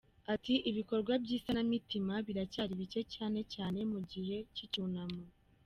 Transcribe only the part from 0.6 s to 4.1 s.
”Ibikorwa by’isanamitima biracyari bike cyane cyane mu